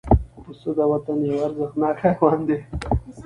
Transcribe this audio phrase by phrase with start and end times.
[0.43, 2.57] پسه د وطن یو ارزښتناک حیوان دی.